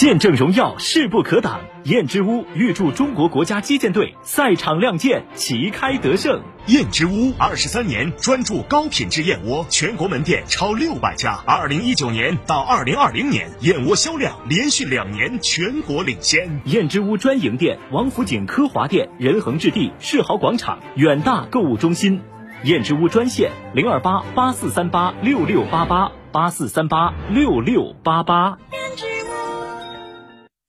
[0.00, 1.60] 见证荣耀，势不可挡。
[1.82, 6.40] 燕之屋预祝中国国家击剑队赛场亮剑，旗开得胜。
[6.68, 11.38] 燕之屋二十三年专注高品质燕窝，全国门店超六百家。
[11.46, 16.62] 二零一九年到二零二零年，燕窝销量连续两年全国领先。
[16.64, 22.22] 燕之屋专营店：王府井科华店、仁恒置地、世豪广场、远大购物中心。
[22.62, 28.56] 燕之屋专线：零二八八四三八六六八八八四三八六六八八。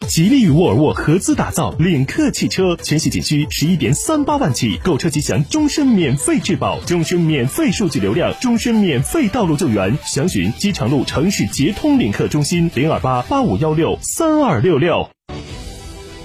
[0.07, 9.97] 吉利与沃尔沃合资打造领克汽车，全系仅需十一点三八万起，购车即享终身免费质保、终身免费数据流量、终身免费道路救援。
[10.05, 15.09] 详询机场路城市捷通领克中心零二八八五幺六三二六六。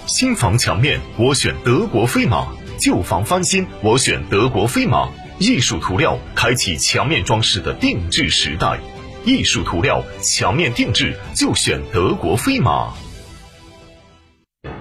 [0.07, 2.49] 新房墙面我选德国飞马，
[2.81, 5.09] 旧房翻新我选德国飞马。
[5.39, 8.81] 艺术涂料开启墙面装饰的定制时代，
[9.25, 12.93] 艺术涂料墙面定制就选德国飞马。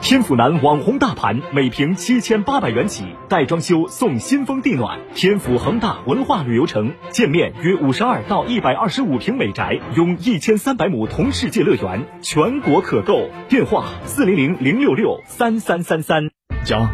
[0.07, 4.99] 天府南网红大盘，每平七千八百元起，带装修送新风地暖。
[5.15, 13.31] 天府恒大文化旅游城，建面约五十二到一百二十五平美宅，拥一千三百亩同世界乐园，全国可购。
[13.49, 16.29] 电话：四零零零六六三三三三。
[16.63, 16.87] 家，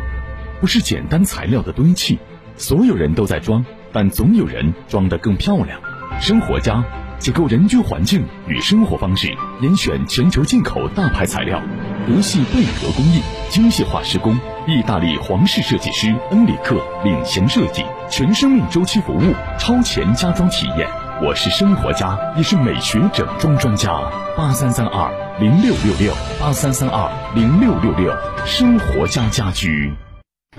[0.62, 2.18] 不是简单材料的堆砌，
[2.56, 5.78] 所有人都在装，但总有人装得更漂亮。
[6.22, 6.82] 生活家。
[7.20, 9.32] 解构人居环境与生活方式，
[9.62, 11.62] 严选全球进口大牌材料，
[12.08, 14.36] 德系贝壳工艺，精细化施工，
[14.68, 20.90] 意大利皇室设计师恩里克领衔设计，全生命周期服务，超前家装体验。
[21.24, 23.92] 我是生活家，也是美学整装专家。
[24.36, 28.12] 八三三二零六六六，八三三二零六六六，
[28.48, 29.94] 生活家家居。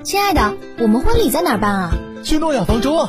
[0.04, 1.90] 亲爱的，我们婚礼在哪儿办啊？
[2.22, 3.08] 去诺亚方舟啊！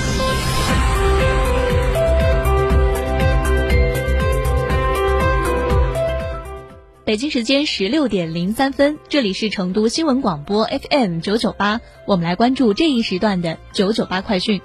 [7.11, 14.61] 北京时间十六点零三分，这里是成都新闻广播 FM 九九八，我们来关注这一时段的九九八快讯。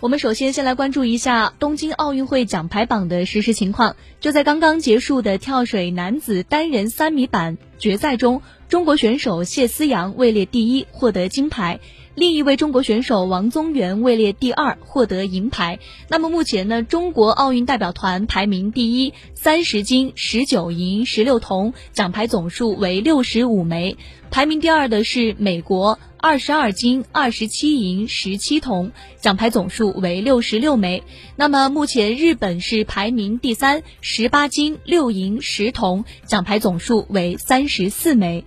[0.00, 3.96] 我们首先先来关注一下东京奥运会奖牌榜的实时情况。
[4.20, 11.80] 就在刚刚结束的跳水男子单人三米板决赛中，中国选手谢思阳位列第一，获得金牌。
[12.16, 15.78] 另一位中国选手王宗源位列第二，获得银牌。
[16.08, 23.98] 那么目前呢，中国奥运代表团排名第一，三十金、十九银、十六铜，奖牌总数为六十五枚。
[24.30, 31.02] 排名第二的是美国，二十二金、二十七银、十七铜，奖牌总数为六十六枚。
[31.36, 38.46] 那么目前日本是排名第三，十八金、六银、十铜，奖牌总数为三十四枚。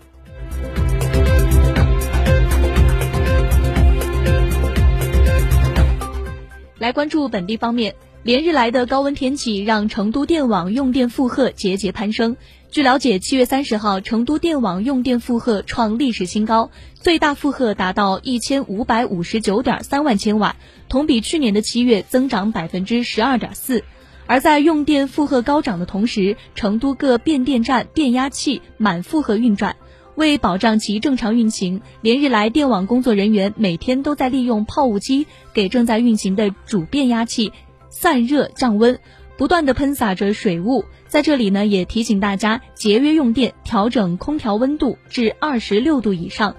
[6.89, 7.93] 来关注本地方面，
[8.23, 12.35] 连日来的高温天气让成都电网用电负荷节节攀升。
[12.71, 20.55] 据了解，七月三十号，成都电网用电负荷创历史新高，最大负荷达到一千五百五十九点三万千瓦，
[20.87, 23.83] 同比去年的七月增长百分之十二点四。
[24.25, 29.75] 而在用电负荷高涨的同时，成都各变电站电压器满负荷运转。
[30.19, 37.53] 为保障其正常运行，连日来电网工作人员每天都在利用泡雾机给正在运行的主变压器
[37.89, 38.99] 散热降温，
[39.37, 46.53] 不断的喷洒着水雾，在这里呢，也提醒大家节约用电，调整空调温度至二十六度以上。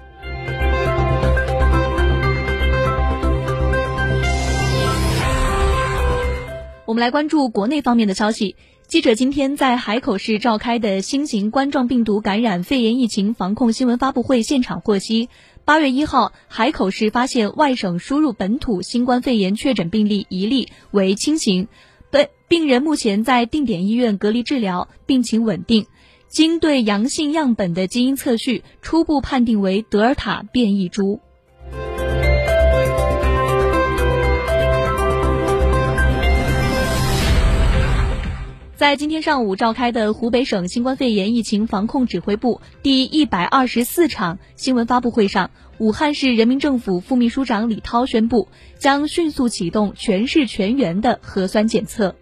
[6.87, 8.55] 我们来关注国内方面的消息。
[8.91, 15.29] 记者今天在海口市召开的新型冠状病毒感染肺炎疫情防控新闻发布会现场获悉，
[15.63, 21.69] 八月一号，海口市发现外省输入本土新冠肺炎确诊病例一例，为轻型，
[22.09, 25.85] 本病人目前在定点医院隔离治疗，病情稳定。
[26.27, 31.21] 经对阳性样本的基因测序，初步判定为德尔塔变异株。
[38.81, 48.47] 在今天上午召开的湖北省新冠肺炎疫情防控指挥部第一百二十四场新闻发布会上，武汉市人民政府副秘书长李涛宣布，
[48.79, 52.15] 将迅速启动全市全员的核酸检测。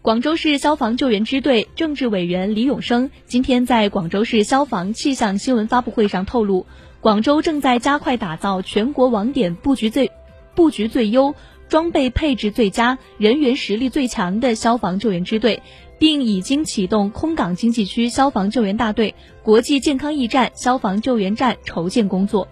[0.00, 6.64] 广州市消防救援支队政治委员李永生今天在广州市消防气象新闻发布会上透露。
[7.06, 10.10] 广州正在加快打造全国网点布局最
[10.56, 11.36] 布局最优、
[11.68, 15.62] 装备配置最佳、人员实力最强的消防救援支队，
[16.00, 19.14] 并已经启动空港经济区消防救援大队、
[19.44, 22.48] 国际健康驿站消防救援站筹建工作。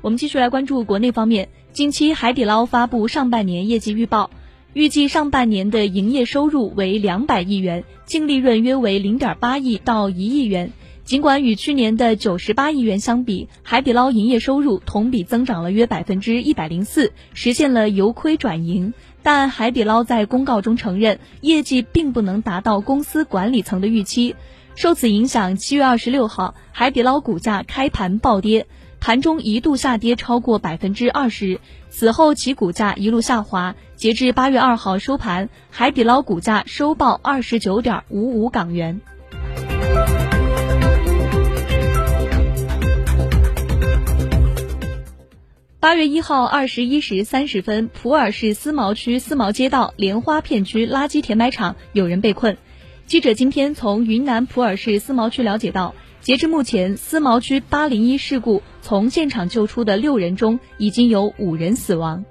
[0.00, 4.30] 我们继续来关注国内方面，近期海底捞发布上半年业绩预报。
[4.76, 10.70] 预计上半年的营业收入为两百亿元，净利润约为零点八亿到一亿元。
[11.02, 18.92] 尽管与去年的九十八亿元相比，海底捞营业收入同比增长了约百分之一百零四，实现了由亏转盈。
[19.22, 24.36] 但海底捞在公告中承认，业绩并不能达到公司管理层的预期。
[24.74, 28.66] 受此影响，七月二十六号，海底捞股价开盘暴跌。
[28.98, 31.60] 盘中一度下跌超过百分之二十，
[31.98, 33.74] 此后其股价一路下滑。
[33.94, 39.00] 截至八月二号收盘，海底捞股价收报二十九点五五港元。
[45.80, 52.58] 八月一号二十一时三十分，普洱市思茅区思茅街道莲花片区垃圾填埋场有人被困。
[53.06, 55.94] 记者今天从云南普洱市思茅区了解到。
[56.26, 62.24] 截至目前，思茅区八零一事故从现场救出的六人中，已经有五人死亡。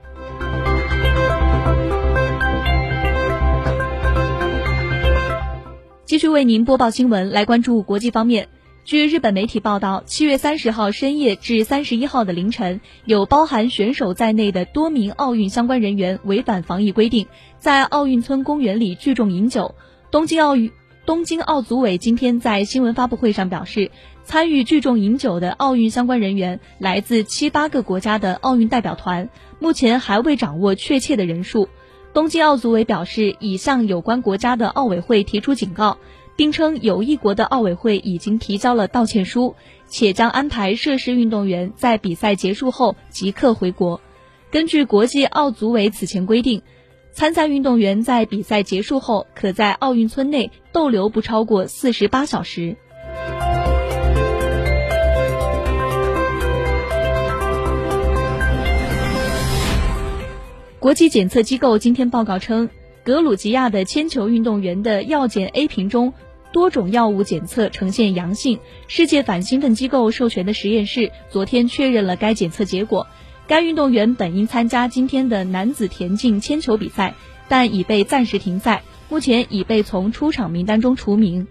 [6.04, 8.50] 继续为您播报新闻，来关注国际方面。
[8.84, 17.28] 据日本媒体报道，七月三十号深夜至三十一号的凌晨，有包含选手在内的多名奥运相关人员违反防疫规定，
[17.60, 19.74] 在奥运村公园里聚众饮酒。
[20.12, 20.70] 东京奥运。
[21.06, 23.92] 东京奥组委今天在新闻发布会上表示，
[24.24, 29.30] 参与聚众饮酒的奥运相关人员来自七八个国家的奥运代表团，
[29.60, 31.70] 目前还未掌握确切的人数。
[32.12, 36.00] 东京奥组委表示，已向有关国家的奥委会提出警告，
[36.36, 39.54] 并称有一国的奥委会已经提交了道歉书，
[39.86, 44.02] 且将安排涉事运动员在比赛结束后即刻回国。
[44.50, 46.64] 根据国际奥组委此前规定。
[47.16, 52.76] 参赛运动员在比赛结束后，可在奥运村内逗留不超过四十八小时。
[60.78, 62.70] 国际检测机构今天报告称，
[63.06, 66.14] 格鲁吉亚的铅球运动员的药检 A 瓶中
[66.52, 68.60] 多种药物检测呈现阳性。
[68.90, 73.08] 世界反兴奋机构授权的实验室昨天确认了该检测结果。
[73.48, 77.14] 该运动员本应参加今天的男子田径铅球比赛，
[77.48, 81.46] 但已被暂时停赛，目前已被从出场名单中除名。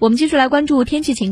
[0.00, 1.28] 我们继续来关注天气情况。